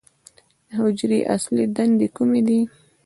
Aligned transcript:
د 0.67 0.69
حجرې 0.79 1.19
اصلي 1.35 1.65
دندې 1.75 2.07
کومې 2.15 2.41
دي؟ 2.47 2.59